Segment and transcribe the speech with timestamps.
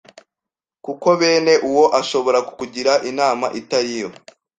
[0.85, 4.09] kuko Bene uwo ashobora kukugira inama itariyo